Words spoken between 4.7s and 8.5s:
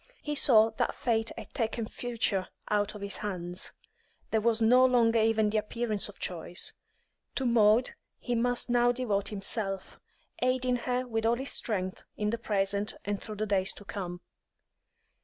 longer even the appearance of choice. To Maud he